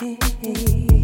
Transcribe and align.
Hey. 0.00 1.03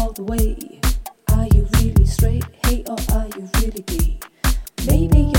All 0.00 0.10
the 0.12 0.24
way. 0.24 0.56
Are 1.32 1.46
you 1.54 1.68
really 1.78 2.04
straight? 2.04 2.42
Hey, 2.66 2.82
or 2.88 2.96
are 3.14 3.28
you 3.36 3.48
really 3.60 3.82
gay? 3.82 4.18
Maybe 4.88 5.31